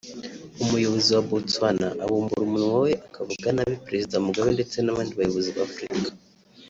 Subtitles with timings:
[0.63, 6.09] umuyobozi wa Botswana abumbura umunwa we akavuga nabi Perezida Mugabe ndetse n’abandi bayobozi ba Afurika